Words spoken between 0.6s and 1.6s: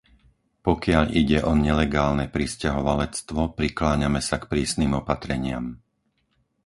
Pokiaľ ide o